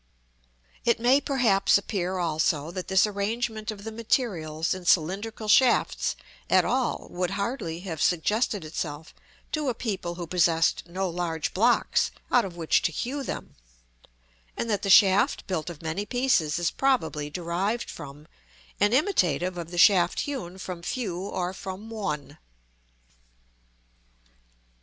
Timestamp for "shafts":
5.47-6.15